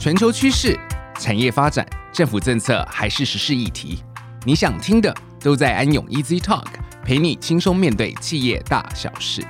[0.00, 0.80] 全球趋势、
[1.18, 4.02] 产业发展、政府政策还是时事议题，
[4.46, 6.64] 你想听的都在安永 Easy Talk，
[7.04, 9.42] 陪你轻松面对企业大小事。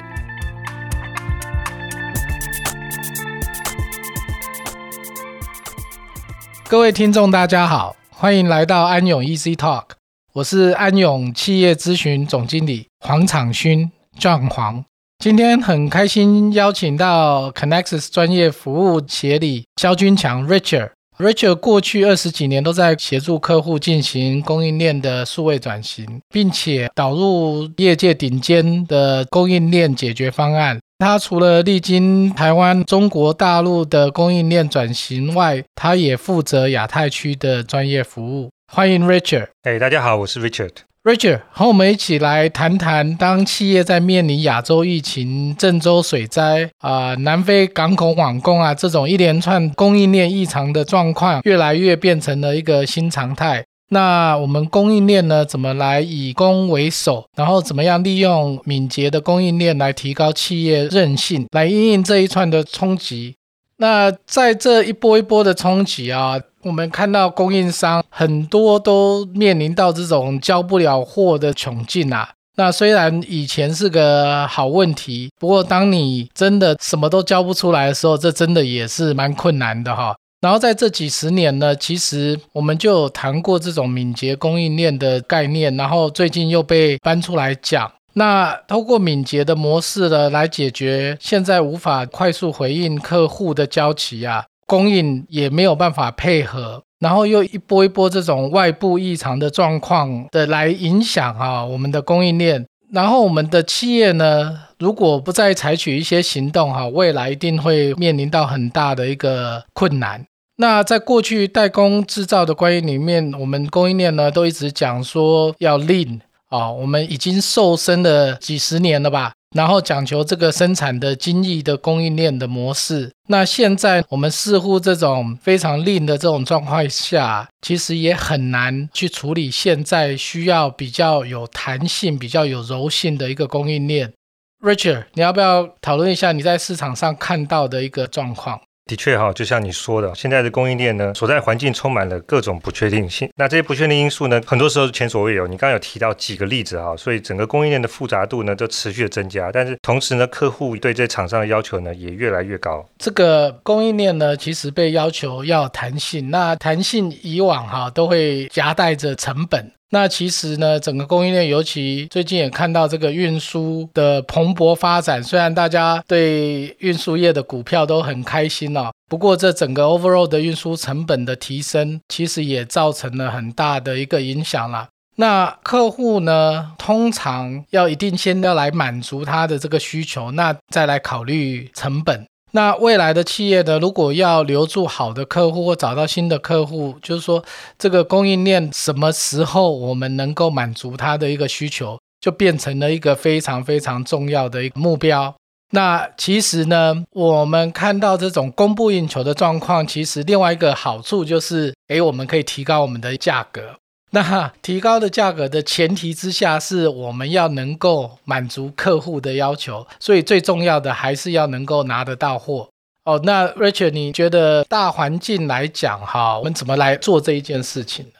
[6.66, 9.90] 各位听众，大家好，欢迎来到安永 Easy Talk，
[10.32, 14.84] 我是安永企业咨询总经理黄昶勋 John 黄。
[15.20, 20.92] 今天很开心邀请到 Connexus 专业服务协理萧军强 Richard。
[21.18, 30.80] Richard 过去二十几年都在协助客户进行供应链的数位转型，并且导入业界顶尖的供应链解决方案。
[30.98, 38.48] 他除了历经台湾、中国大陆的供应链转型外，他也负责亚太区的专业服务。
[38.72, 39.48] 欢迎 Richard。
[39.64, 40.70] 哎，大家好，我是 Richard。
[41.02, 53.64] Richard，和我们一起来谈谈，当企业在面临亚洲疫情、郑州水灾啊、南非港口网工啊这种一连串供应链异常的状况，越来越变成了一个新常态。
[53.88, 57.24] 那我们供应链呢，怎么来以攻为守？
[57.34, 63.36] 然后怎么样利用敏捷的供应链来提高企业韧性，来应应这一串的冲击？
[63.78, 72.30] 那在这一波一波的冲击啊，我们看到供应商很多都面临到这种交不了货的窘境啊。
[72.56, 80.14] 那虽然以前是个好问题，不过当你真的什么都交不出来的时候，这真的也是蛮困难的哈。
[80.42, 87.90] 然后在这几十年呢，其实我们就有谈过这种敏捷供应链的概念，然后最近又被搬出来讲。
[88.14, 110.24] 那通过敏捷的模式呢，来解决现在无法快速回应客户的交期啊，供应也没有办法配合，然后又一波一波这种外部异常的状况的来影响啊我们的供应链，然后我们的企业呢，如果不再采取一些行动哈，未来一定会面临到很大的一个困难。
[110.58, 116.20] 那在过去代工制造的关系里面，我们供应链呢都一直讲说要 Lean。
[116.50, 123.12] 啊、我们已经瘦身了几十年了吧，然后讲求这个生产的精益的供应链的模式。
[123.28, 134.12] 那现在我们似乎这种非常令的这种状况下，其实也很难去处理现在需要比较有弹性、比较有柔性的一个供应链。
[134.60, 138.60] Richard，你要不要讨论一下你在市场上看到的一个状况？
[138.90, 143.30] 的确哈，就像你说的，现在的供应链呢，所在环境充满了各种不确定性。
[143.36, 145.46] 那这些不确定因素呢，很多时候前所未有。
[145.46, 149.52] 你刚刚有提到几个例子哈，所以整个供应链的复杂度呢，就持续的增加。
[149.52, 152.84] 但是同时呢，客户对这厂商的要求呢，也越来越高。
[152.98, 156.28] 这个供应链呢，其实被要求要弹性。
[156.30, 159.70] 那弹性以往哈，都会夹带着成本。
[159.92, 165.22] 那其实呢，整个供应链，尤其最近也看到这个运输的蓬勃发展。
[165.22, 174.88] 虽然大家对运输业的股票都很开心哦，不过这整个 overall 的运输成本的提升，其实也造成了很大的一个影响啦。
[175.16, 182.24] 那客户呢，通常要一定先要来满足他的这个需求，那再来考虑成本。
[182.52, 187.44] 那未来的企业呢，如果要留住好的客户或找到新的客户，就是说
[187.78, 195.34] 这个供应链什么时候我们能够满足他的一个需求，就变成了一个非常非常重要的一个目标。
[195.72, 203.76] 那其实呢，我们看到这种供不应求的状况，其实另外一个好处就是，诶，我们可以提高我们的价格。
[204.12, 212.68] 那提高的价格的前提之下，是我们要能够满足客户的要求，所以最重要的还是要能够拿得到货
[213.04, 213.20] 哦。
[213.22, 218.12] 那 Richard，你觉得大环境来讲，哈，我们怎么来做这一件事情呢？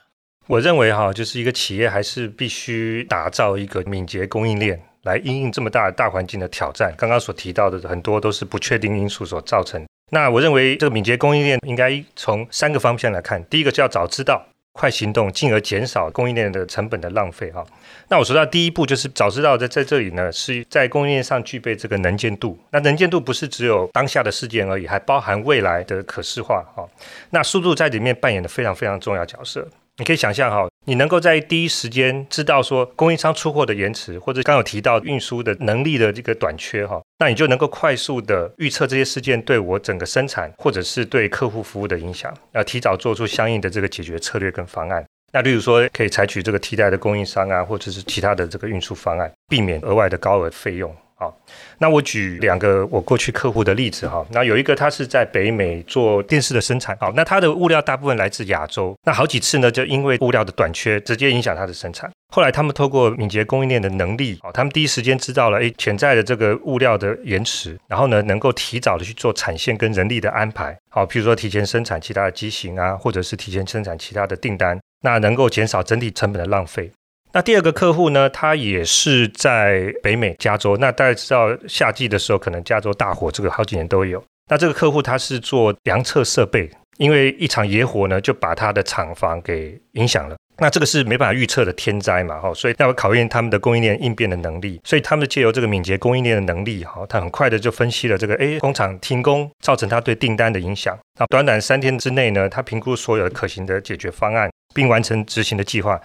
[0.46, 6.94] 我认为哈，就是一个企业还是必须打造一个敏捷供应链，来应应这么大的大环境的挑战。
[6.96, 9.84] 刚刚所提到的很多都是不确定因素所造成。
[10.12, 14.44] 那我认为这个敏捷供应链应该从三个方向来看，第一个就要早知道。
[14.72, 17.64] 快行动，进而减少供应链的成本的浪费哈。
[18.08, 22.58] 那我说到第一步就是早知道在在这里呢，是在供应链上具备这个能见度。
[22.70, 26.88] 那能见度不是只有当下的事件而已，还包含未来的可视化哈。
[27.30, 29.66] 那速度在里面扮演的非常非常重要角色。
[30.00, 45.04] 你可以想象哈，你能够在第一时间知道说供应商出货的延迟，或者刚有提到运输的能力的这个短缺哈，那你就能够快速的预测这些事件对我整个生产或者是对客户服务的影响，要提早做出相应的这个解决策略跟方案。
[45.34, 50.96] 那例如说可以采取这个替代的供应商啊，或者是其他的这个运输方案，避免额外的高额费用。
[51.20, 51.38] 好，
[51.76, 54.26] 那我举两个我过去客户的例子哈。
[54.30, 62.10] 那有一个他是在北美做电视的生产，好，那他的物料大部分来自亚洲，那好几次呢就因为物料的短缺，直接影响他的生产。
[62.32, 76.90] 后来他们透过敏捷供应链的能力，好，他们第一时间知道了，诶，潜在的这个物料的延迟，然后呢，能够提早的去做产线跟人力的安排，好，譬如说提前生产其他的机型啊，或者是提前生产其他的订单，那能够减少整体成本的浪费。
[77.32, 84.22] 那第二个客户呢，他也是在北美加州，那大家知道夏季的时候，可能加州大火，这个好几年都有。
[84.48, 86.68] 那这个客户他是做量测设备，
[86.98, 90.34] 因为一场野火呢，就把他的厂房给影响了。
[90.58, 100.98] 那这个是没办法预测的天灾嘛，哈，所以那要考验他们的供应链应变的能力，所以他们借由这个敏捷供应链的能力，哈，他很快的就分析了这个，哎，工厂停工造成他对订单的影响。
[101.18, 105.98] 那短短三天之内呢，他评估所有可行的解决方案，并完成执行的计划。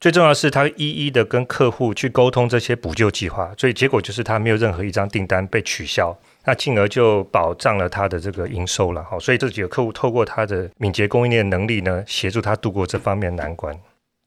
[0.00, 9.18] 最重要的是，他一一的跟客户去沟通这些补救计划，所以结果就是他没有任何一张订单被取消，那进而就保障了他的这个营收了，好。
[9.18, 13.76] 所以这几个客户透过他的敏捷供应链能力呢，协助他度过这方面难关。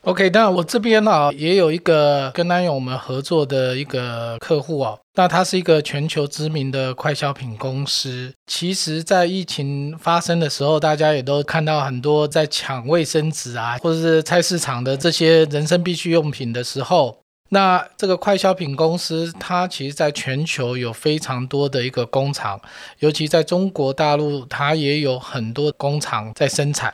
[0.03, 8.33] OK，那我这边啊也有一个跟安永我们合作的一个客户哦，那他是一个全球知名的快消品公司。
[8.47, 17.19] 其实，在疫情发生的时候，大家也都看到很多在抢卫生纸啊，或者是菜市场的这些人生必需用品的时候。
[17.53, 22.59] 那这个快消品公司，它其实在全球有非常多的一个工厂，
[22.99, 26.93] 尤其在中国大陆，它也有很多工厂在生产。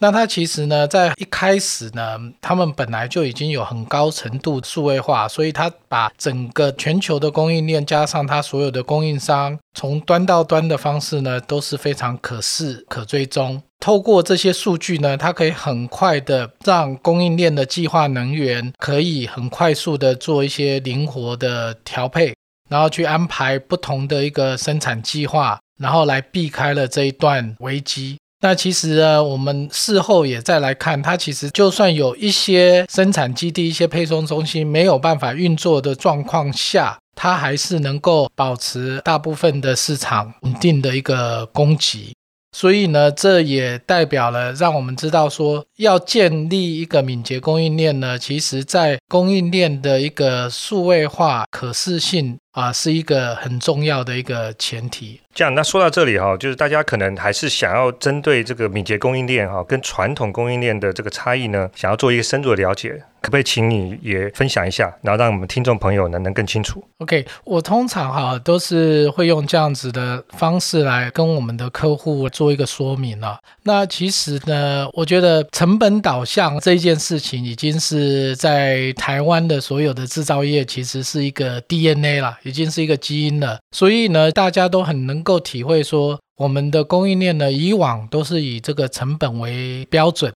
[0.00, 13.60] 那它其实呢，在一开始呢，他们本来就已经有很高程度数位化，所以它把整个全球的供应链加上它所有的供应商，从端到端的方式呢，都是非常可视、可追踪。
[13.80, 22.34] 透过这些数据呢，它可以很快的让供应链的计划能源可以很快速的做一些灵活的调配，
[22.68, 28.16] 然后去安排不同的一个生产计划，然后来避开了这一段危机。
[28.40, 42.12] 那其实呢，我们事后也再来看，它其实就算有一些生产基地、一些配送中心没有办法运作的状况下，它还是能够保持大部分的市场稳定的一个供给。
[42.56, 55.20] 所以呢，这也代表了让我们知道说，要建立一个敏捷供应链呢，其实在供应链的一个数位化、可视性啊，是一个很重要的一个前提。
[55.32, 63.00] 这样，那说到这里哈，就是大家可能还是想要针对这个敏捷供应链哈，跟传统供应链的这个差异呢，想要做一个深入的了解。
[63.20, 73.36] 可不可以请你也分享一下，然后让我们听众朋友呢能更清楚？OK，我通常哈都是会用这样子的方式来跟我们的客户做一个说明了。
[73.64, 83.60] 那其实呢，我觉得成本导向这件事情已经是在台湾的所有的制造业其实是一个 DNA 了，已经是一个基因了。
[83.76, 90.32] 所以呢，大家都很能够体会说，我们的供应链呢以往都是以这个成本为标准，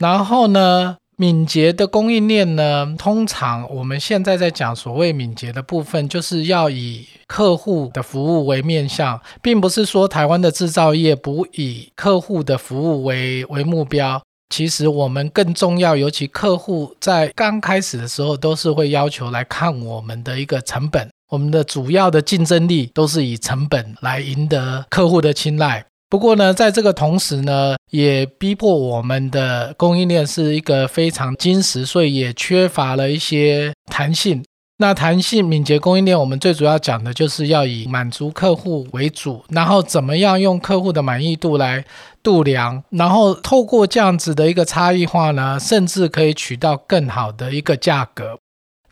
[0.00, 0.96] 然后呢。
[1.18, 14.20] 敏捷的供应链呢，通常我们现在在讲所谓敏捷的部分，就是要以客户的服务为面向，并不是说台湾的制造业不以客户的服务为为目标。
[14.48, 25.82] 其实我们更重要，尤其客户在刚开始的时候，都是会要求来看我们的一个成本，我们的主要的竞争力都是以成本来赢得客户的青睐。
[26.10, 34.44] 不过呢，在这个同时呢，也逼迫我们的供应链是一个非常精实，所以也缺乏了一些弹性。
[34.76, 41.82] 那弹性敏捷供应链，我们最主要讲的就是要以满足客户为主，然后怎么样用客户的满意度来
[42.22, 48.36] 度量，然后透过这样子的一个差异化呢，甚至可以取到更好的一个价格。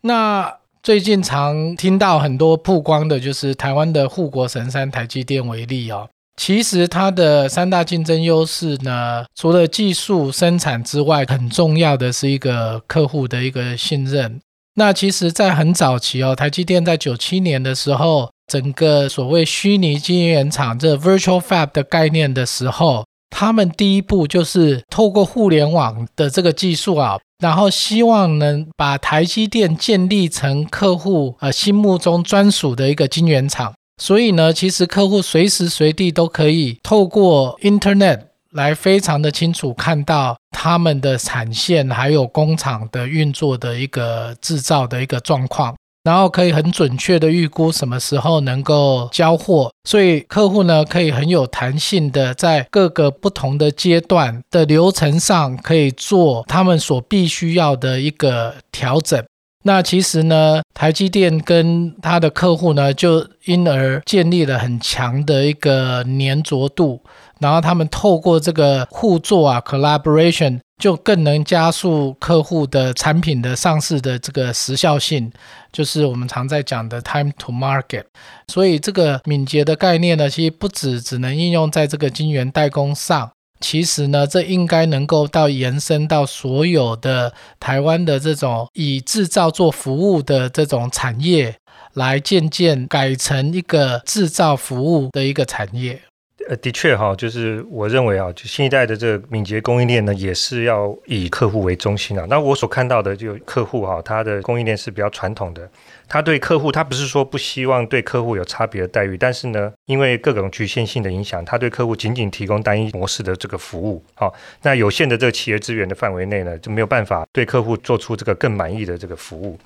[0.01, 0.51] 那
[0.83, 6.09] 最近常听到很多曝光的，就是台湾的护国神山台积电为例哦。
[6.37, 14.41] 其实它的三大竞争优势呢，除了技术生产之外，很重要的是一个客户的一个信任。
[14.73, 33.73] 那其实，在很早期哦，台积电在九七年的时候，整个所谓虚拟晶圆厂这 Virtual Fab 的概念的时候，他们第一步就是透过互联网的这个技术啊，然后希望能把台积电建立成客户呃心目中专属的一个晶圆厂。
[34.01, 38.21] 所以呢，其实客户随时随地都可以透过 Internet
[38.51, 49.71] 来非常的清楚看到他们的产线还有工厂的运作的一个制造的一个状况，然后可以很准确的预估什么时候能够交货。
[49.87, 59.23] 所以客户呢，可以很有弹性的在各个不同的阶段的流程上，可以做他们所必须要的一个调整。
[59.63, 66.99] 那其实呢，台积电跟他的客户呢，就因而建立了很强的一个粘着度，
[67.39, 75.31] 然后他们透过这个互作啊，collaboration，就更能加速客户的产品的上市的这个时效性，
[75.71, 78.05] 就是我们常在讲的 time to market。
[78.47, 91.55] 所以这个敏捷的概念呢，其实不只只能应用在这个晶圆代工上，其实呢，这应该能够到延伸到所有的台湾的这种以制造做服务的这种产业，
[91.93, 96.01] 来渐渐改成一个制造服务的一个产业。
[96.49, 102.25] 呃，的确哈，就是我认为啊，就新一代的这个敏捷供应链呢，也是要以客户为中心啊。
[102.29, 105.69] 那我所看到的，就客户哈，他的供应链是比较传统的，
[106.07, 114.03] 他对客户，他不是说不希望对客户有差别的待遇，但是呢，因为各种局限性的影响，他对客户仅仅提供单一模式的这个服务。
[114.15, 114.33] 好，
[114.63, 119.57] 那有限的这个企业资源的范围内呢，就没有办法对客户做出这个更满意的这个服务。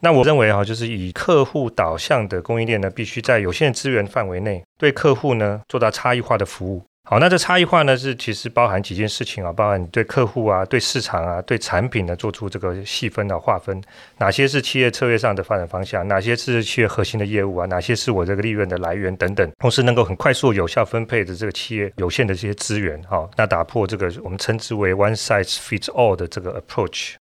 [0.00, 6.82] 那我认为哈，就是以客户导向的供应链呢，必须在有限资源范围内，对客户呢做到差异化的服务。
[7.06, 13.78] 好，那这差异化呢，是其实包含几件事情啊，包含你对客户啊、对市场啊、对产品呢做出这个细分的划分，
[14.16, 27.16] 哪些是企业策略上的发展方向，哪些是企业核心的业务啊，哪些是我这个利润的来源等等，同时能够很快速有效分配的这个企业有限的这些资源，哈，那打破这个我们称之为 one size fits all 的这个 approach。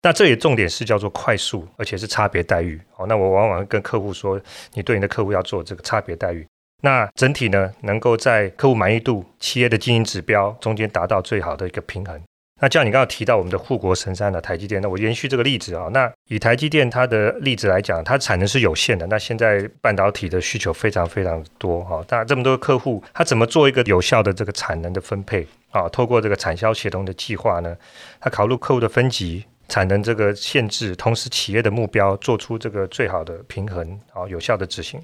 [0.00, 2.80] 那这里重点是叫做快速，而且是差别待遇。
[2.92, 4.40] 好，那我往往跟客户说，
[4.74, 6.46] 你对你的客户要做这个差别待遇。
[6.82, 12.20] 那整体呢，能够在客户满意度、企业的经营指标中间达到最好的一个平衡。
[12.60, 19.04] 那像你刚刚提到我们的护国神山的台积电，那我延续这个例子啊，那以台积电它的例子来讲，它产能是有限的。
[19.08, 25.88] 那现在半导体的需求非常非常多哈，那这么多客户，他怎么做一个有效的这个产能的分配啊？
[25.88, 27.76] 透过这个产销协同的计划呢，
[28.20, 29.44] 他考虑客户的分级。
[29.68, 35.00] 产能这个限制，同时企业的目标，做出这个最好的平衡，啊，有效的执行。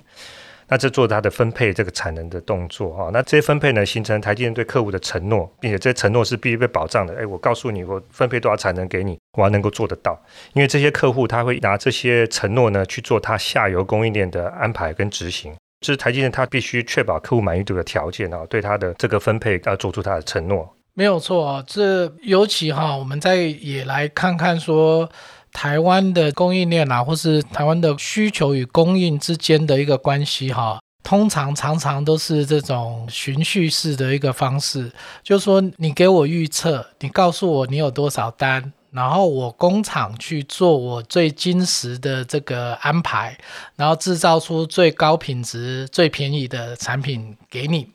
[0.66, 7.14] 那这做它的分配这个产能的动作，哈，那这些分配呢，形成台积电对客户的承诺，并且这些承诺是必须被保障的。
[7.14, 10.18] 哎，我告诉你，我分配多少产能给你，我还能够做得到。
[10.54, 20.74] 因为这些客户他会拿这些承诺呢去做他下游供应链的安排跟执行，这是台积电他必须确保客户满意度的条件啊，对他的这个分配要做出他的承诺。
[20.96, 25.10] 没有错啊，这尤其哈，我们再也来看看说
[25.52, 34.92] 台湾的供应链啊，或是台湾的需求与供应之间的一个关系哈，通常常常都是这种循序式的一个方式，
[35.24, 43.36] 就是说你给我预测，你告诉我你有多少单，然后我工厂去做我最精实的这个安排，
[43.74, 47.88] 然后制造出最高品质、最便宜的产品给你，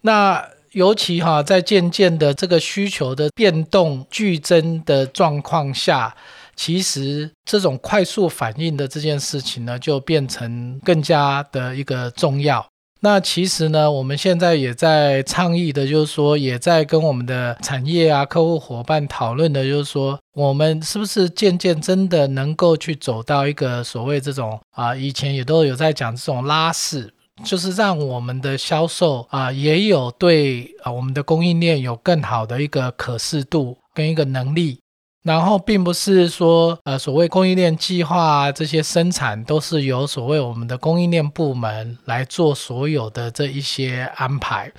[0.00, 0.42] 那。
[0.76, 6.14] 尤其哈，在渐渐的这个需求的变动剧增的状况下，
[6.54, 12.66] 其实这种快速反应的这件事情呢，就变成更加的一个重要。
[13.00, 27.14] 那其实呢，我们现在也在倡议的，就是说，也在跟我们的产业啊、客户伙伴讨论的，就是说，我们是不是渐渐真的能够去走到一个所谓这种啊，以前也都有在讲这种拉式。
[27.44, 34.80] 就是让我们的销售啊，也有对啊我们的供应链有更好的一个可视度跟一个能力。
[35.26, 44.70] 然后并不是说，呃，所谓供应链计划啊，这些生产都是由所谓我们的供应链部门来做所有的这一些安排。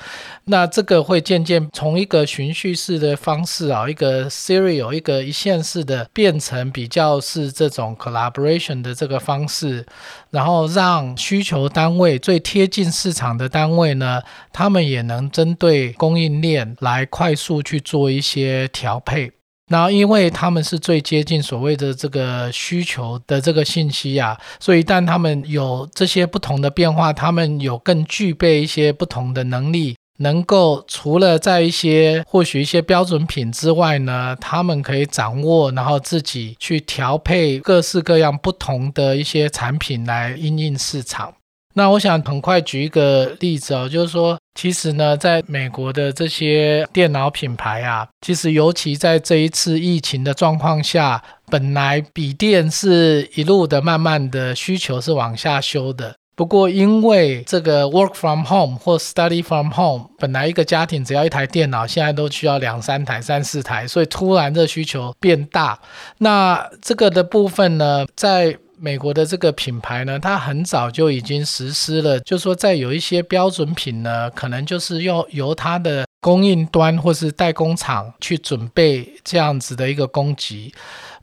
[0.46, 9.86] 那这个会渐渐从一个循序式的方式啊，一个 serial，一个一线式的，变成比较是这种 collaboration 的这个方式，
[10.30, 14.22] 然后让需求单位最贴近市场的单位呢，
[14.54, 19.34] 他们也能针对供应链来快速去做一些调配。
[19.68, 41.34] 然后，因为他们是最接近所谓的这个需求的这个信息啊，所以一旦他们有这些不同的变化，他们有更具备一些不同的能力，能够除了在一些或许一些标准品之外呢，他们可以掌握，然后自己去调配各式各样不同的一些产品来应应市场。
[41.78, 56.16] 那我想很快举一个例子哦，就是说，其实呢，在美国的这些电脑品牌啊，其实尤其在这一次疫情的状况下，本来笔电是一路的慢慢的需求是往下修的。
[56.36, 65.80] 不过因为这个 work from home 或 study from home，本来一个家庭只要一台电脑，现在都需要两三台、三四台，所以突然这需求变大。
[66.18, 80.74] 那这个的部分呢，在美国的这个品牌呢，它很早就已经实施了，就说在有一些标准品呢，可能就是要由它的供应端或是代工厂去准备这样子的一个供给。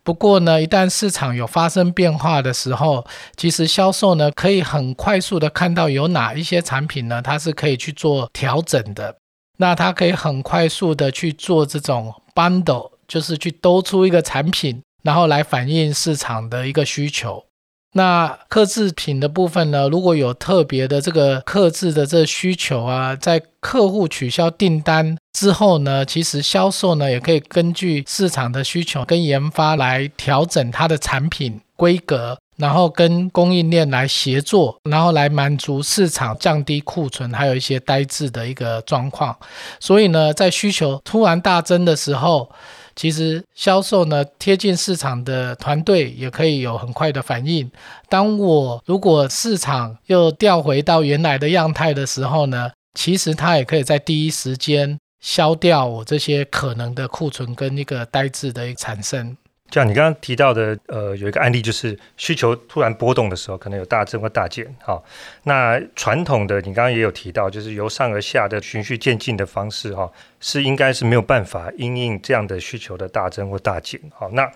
[0.02, 3.06] 不过呢，一旦市场有发生变化的时候，
[3.36, 9.16] 其实销售呢可以很快速的看到有哪一些产品呢，它是可以去做调整的。
[9.58, 12.90] 那它可以很快速的去做这种 bundle。
[13.06, 17.44] 就是去兜出一个产品，然后来反映市场的一个需求。
[17.92, 32.36] 那客制品的部分呢，如果有特别的这个客制的这需求啊，在客户取消订单之后呢，其实销售呢也可以根据市场的需求跟研发来调整它的产品规格。
[32.56, 39.36] 然后跟供应链来协作，然后来满足市场，降低库存，还有一些呆滞的一个状况。
[39.80, 42.48] 所以呢，在需求突然大增的时候，
[42.96, 47.70] 其实销售呢贴近市场的团队也可以有很快的反应。
[48.08, 59.36] 当我如果市场又调回到原来的样态的时候呢，其实它也可以在第一时间消掉我这些可能的库存跟一个呆滞的产生。
[59.70, 64.64] 像你刚刚提到的，呃，有一个案例就是需求突然波动的时候，可能有大增或大减。
[64.80, 65.02] 好、哦，
[65.42, 74.00] 那传统的你刚刚也有提到，就是由上而下的循序渐进的方式，哈、哦，是应该是没有办法因应这样的需求的大增或大减。
[74.14, 74.48] 好、哦，那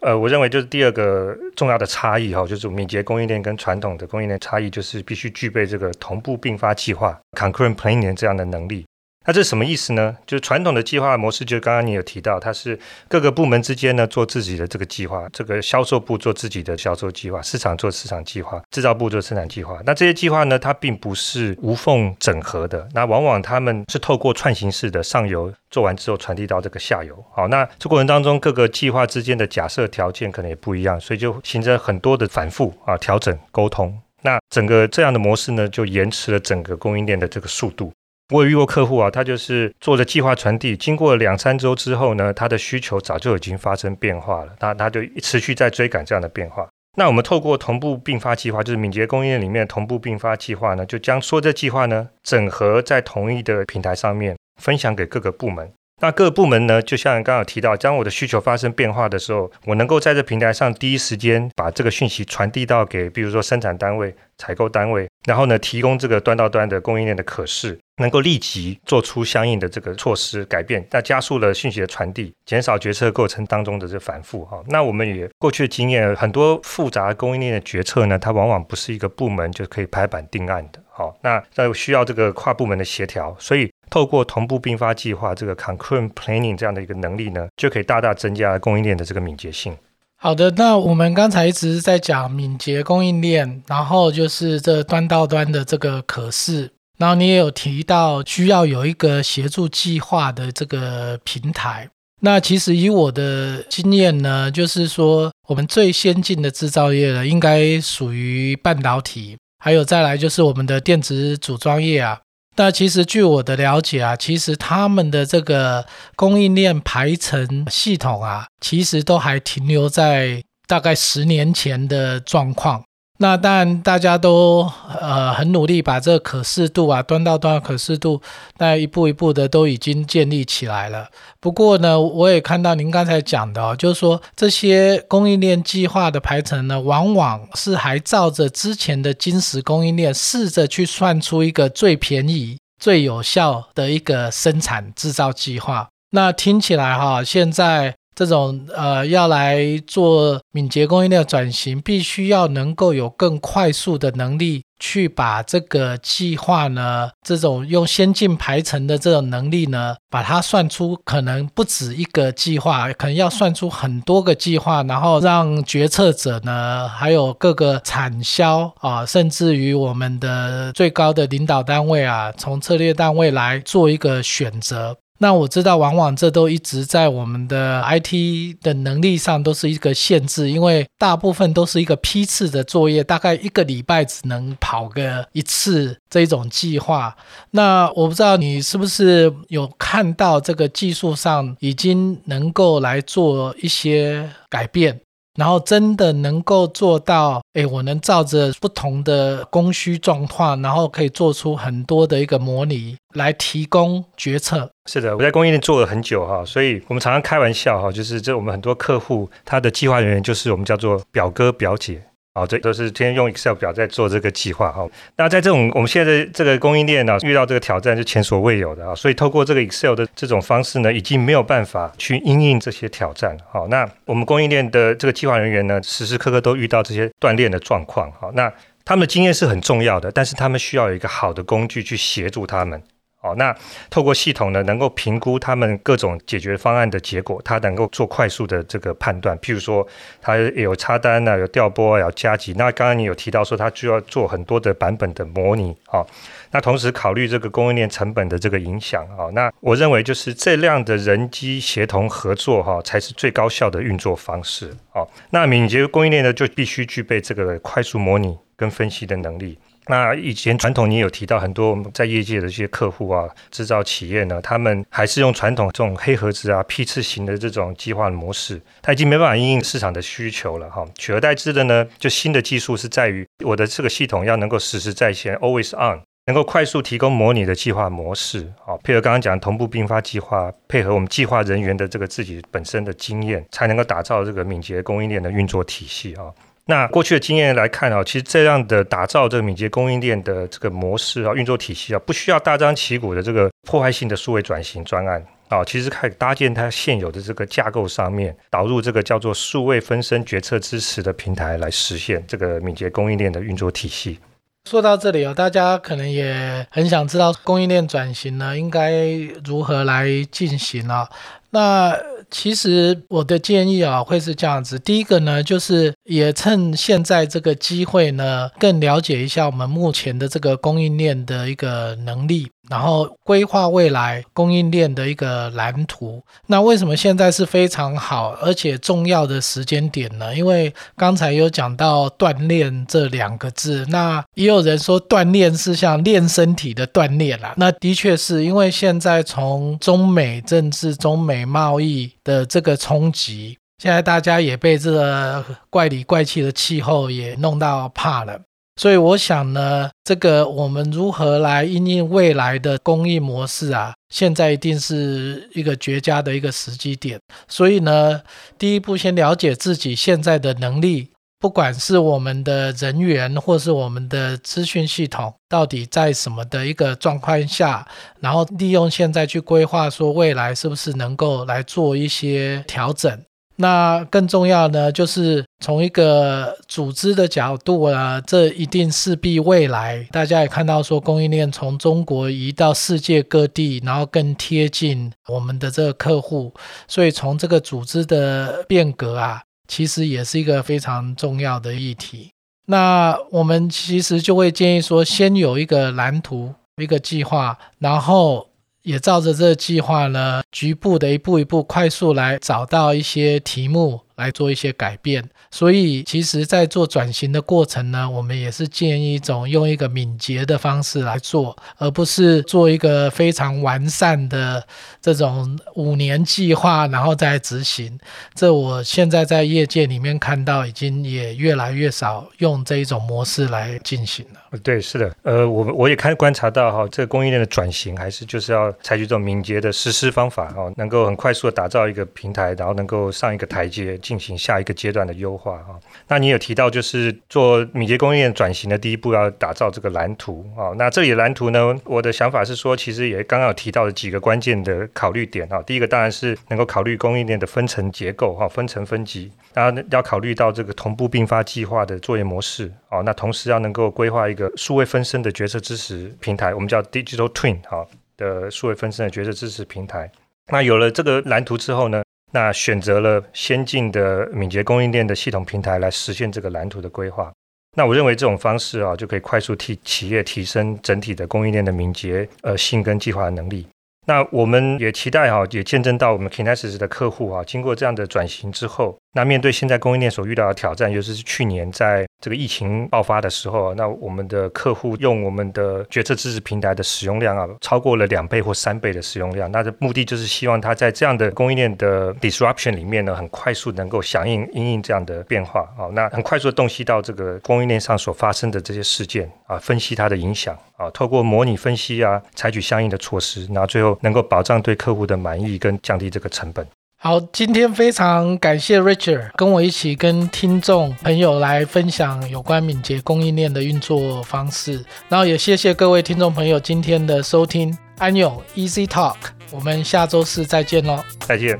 [0.00, 8.84] 呃，我认为就是第二个重要的差异，哈、哦，就是敏捷供应链跟传统的供应链差异，就是必须具备这个同步并发计划 （concurrent planning） 这样的能力。
[9.26, 10.14] 那这什么意思呢？
[10.26, 12.78] 就是传统的计划模式，就刚刚你有提到，它是
[13.08, 19.80] 各个部门之间呢做自己的这个计划，这个销售部做自己的销售计划，市场做市场计划，制造部做生产计划。
[19.86, 27.24] 那这些计划呢，它并不是无缝整合的，那往往他们是透过串行式的上游做完之后传递到这个下游。
[27.32, 33.98] 好，那这过程当中各个计划之间的假设条件可能也不一样，所以就形成很多的反复啊调整沟通。
[34.20, 37.90] 那整个这样的模式呢，就延迟了整个供应链的这个速度。
[38.32, 46.66] 我有遇过客户啊，他就是做着计划传递，经过两三周之后呢，他的需求早就已经发生变化了，他他就持续在追赶这样的变化。
[46.96, 55.70] 那我们透过同步并发计划，就是敏捷供应链里面同步并发计划呢，就将说这计划呢整合在同一的平台上面，分享给各个部门。
[56.00, 74.60] 那各个部门呢，就像刚刚提到，当我的需求发生变化的时候，我能够在这平台上第一时间把这个讯息传递到给，比如说生产单位、采购单位，然后呢，提供这个端到端的供应链的可视，能够立即做出相应的这个措施改变，那加速了讯息的传递，减少决策过程当中的这反复哈。
[74.66, 80.80] 那我们也过去的经验，很多复杂供应链的决策呢，它往往不是一个部门就可以拍板定案的。
[80.90, 83.70] 好，那在需要这个跨部门的协调，所以。
[83.90, 89.76] 透过同步并发计划这个 concurrent planning 这样的一个能力呢，就可以大大增加供应链的这个敏捷性。
[90.16, 101.90] 好的，那我们刚才一直在讲敏捷供应链，然后就是这端到端的这个可视，然后你也有提到需要有一个协助计划的这个平台。
[102.22, 112.20] 那其实以我的经验呢，就是说我们最先进的制造业呢，应该属于半导体，还有再来就是我们的电子组装业啊。
[112.56, 122.84] 那其实据我的了解啊，其实他们的这个供应链排程系统啊，其实都还停留在大概十年前的状况。
[123.18, 124.68] 那当然，大家都
[125.00, 128.20] 呃很努力把这个可视度啊，端到端的可视度，
[128.58, 131.08] 那一步一步的都已经建立起来了。
[131.38, 145.88] 不过呢，我也看到您刚才讲的哦，就是说这些供应链计划的排程呢，往往是还照着之前的金石供应链，试着去算出一个最便宜、最有效的一个生产制造计划。
[146.10, 147.94] 那听起来哈，现在。
[148.14, 174.96] 这种呃，要来做敏捷供应链的转型，必须要能够有更快速的能力，去把这个计划呢，这种用先进排程的这种能力呢，把它算出可能不止一个计划，可能要算出很多个计划，然后让决策者呢，还有各个产销啊，甚至于我们的最高的领导单位啊，从策略单位来做一个选择。
[175.18, 187.16] 那我知道，往往这都一直在我们的 IT 的能力上都是一个限制，因为大部分都是一个批次的作业，大概一个礼拜只能跑个一次这种计划。
[187.52, 195.00] 那我不知道你是不是有看到这个技术上已经能够来做一些改变。
[195.34, 204.70] 然后真的能够做到，哎，我能照着不同的供需状况，然后可以做出很多的一个模拟来提供决策。
[204.86, 212.02] 是的，我在供应链做了很久哈，所以我们常常开玩笑哈，就是这我们很多客户他的计划人员就是我们叫做表哥表姐。
[212.36, 214.84] 好，这都是天天用 Excel 表在做这个计划哈。
[215.16, 218.92] 那在这种我们现在的这个供应链呢，遇到这个挑战是前所未有的啊。
[218.92, 223.38] 所以透过这个 Excel 的这种方式呢，已经没有办法去因应这些挑战。
[223.48, 228.10] 好，那我们供应链的这个计划人员呢，时时刻刻都遇到这些断链的状况。
[228.18, 228.52] 好，那
[228.84, 232.82] 他们的经验是很重要的，但是他们需要有一个好的工具去协助他们。
[233.24, 233.56] 哦，那
[233.88, 239.34] 透过系统呢，能够评估他们各种解决方案的结果，它能够做快速的这个判断。
[239.38, 239.86] 譬如说，
[240.20, 242.52] 它有插单啊，有调拨啊，有加急。
[242.58, 246.06] 那刚刚你有提到说，它就要做很多的版本的模拟啊、哦。
[246.50, 249.30] 那同时考虑这个供应链成本的这个影响啊、哦。
[249.32, 255.08] 那我认为就是这样的人机协同合作哈、才是最高效的运作方式啊、哦。
[255.30, 259.58] 那敏捷供应链呢，就必须具备这个快速模拟跟分析的能力。
[259.86, 270.84] 那以前传统你有提到很多我们在业界的这些客户啊，制造企业呢，他们还是用传统这种黑盒子啊、批次型的这种计划模式，它已经没办法应应市场的需求了哈。
[270.94, 286.32] 取而代之的呢，就新的技术是在于我的这个系统要能够实时在线，always on，能够快速提供模拟的计划模式啊，配合刚刚讲同步并发计划，配合我们计划人员的这个自己本身的经验，才能够打造这个敏捷供应链的运作体系啊。
[286.66, 304.18] 那过去的经验来看啊，其实这样的打造这个敏捷供应链的这个模式啊，运作体系啊，不需要大张旗鼓的这个破坏性的数位转型专案啊，其实可以搭建它现有的这个架构上面，导入这个叫做数位分身决策支持的平台来实现这个敏捷供应链的运作体系。
[304.66, 309.06] 说到这里哦，大家可能也很想知道供应链转型呢，应该
[309.44, 311.06] 如何来进行啊？
[311.50, 311.94] 那
[312.34, 314.76] 其实我的建议啊，会是这样子。
[314.80, 322.48] 第一个呢，就是也趁现在这个机会呢，更了解一下我们目前的这个供应链的一个能力。
[322.68, 326.22] 然后规划未来供应链的一个蓝图。
[326.46, 330.34] 那为什么现在是非常好而且重要的时间点呢？
[330.34, 337.54] 因为刚才有讲到锻炼这两个字，那也有人说锻炼是像练身体的锻炼啦。
[337.56, 348.40] 那的确是因为现在从中美政治、中美贸易的这个冲击，现在大家也被这个怪里怪气的气候也弄到怕了。
[348.76, 353.94] 所以我想呢，这个我们如何来应应未来的公益模式啊？
[354.08, 357.18] 现在一定是一个绝佳的一个时机点。
[357.46, 358.20] 所以呢，
[358.58, 367.86] 第一步先了解自己现在的能力，不管是我们的人员或是我们的资讯系统，到底在什么的一个状况下，
[368.20, 373.22] 然后利用现在去规划，说未来是不是能够来做一些调整。
[373.56, 386.52] 那更重要呢，就是从一个组织的角度啊，这一定势必未来大家也看到说，供应链从中国移到世界各地，然后更贴近我们的这个客户，
[386.88, 392.30] 所以从这个组织的变革啊，其实也是一个非常重要的议题。
[392.66, 398.48] 那我们其实就会建议说，先有一个蓝图，一个计划，然后。
[398.84, 405.28] 也照着这个计划呢，局部的一步一步快速来找到一些题目来做一些改变。
[405.50, 414.66] 所以，其实，在做转型的过程呢，我们也是建议一种用一个敏捷的方式来做，而不是做一个非常完善的
[415.00, 417.98] 这种五年计划，然后再执行。
[418.34, 424.40] 这我现在在业界里面看到，已经也越来越少用这一种模式来进行了。
[424.62, 435.58] 对，是的，呃，我我也看观察到哈，这个供应链的转型还是就是要采取这种敏捷的实施方法哦，能够很快速的打造一个平台，然后能够上一个台阶，进行下一个阶段的优化。
[435.58, 440.70] 哈，那你有提到就是做敏捷供应链转型的第一步要打造这个蓝图啊。
[440.76, 445.62] 那这里的蓝图呢，我的想法是说，其实也刚刚有提到的几个关键的考虑点哈。
[445.62, 453.00] 第一个当然是能够考虑供应链的分层结构哈，分层分级，然后要考虑到这个同步并发计划的作业模式啊。
[453.02, 457.86] 那同时要能够规划一个数位分身的决策支持平台，我们叫 Digital Twin 哈
[458.16, 460.10] 的数位分身的决策支持平台。
[460.48, 467.32] 那有了这个蓝图之后呢，那选择了先进的敏捷供应链的系统平台来实现这个蓝图的规划。
[467.76, 473.66] 那我认为这种方式啊，就可以快速替企业提升整体的供应链的敏捷呃性跟计划能力。
[474.06, 478.98] 那我们也期待哈，也见证到我们 Kinesis 的客户啊，经过这样的转型之后。
[479.14, 489.50] 那面对现在供应链所遇到的挑战，尤其是去年在这个疫情爆发的时候，那我们的客户用我们的决策支持平台的使用量啊，超过了两倍或三倍的使用量。
[489.52, 506.66] 那的目的就是希望他在这样的供应链的 disruption 里面呢，很快速能够响应因应这样的变化啊，那很快速的洞悉到这个供应链上所发生的这些事件啊，分析它的影响啊，透过模拟分析啊，采取相应的措施，然后最后能够保障对客户的满意跟降低这个成本。
[507.04, 519.16] 好，今天非常感谢 Richard 跟我一起跟听众朋友来分享有关敏捷供应链的运作方式，然后也谢谢各位听众朋友今天的收听，安永 Easy Talk，
[519.50, 521.58] 我们下周四再见喽，再见。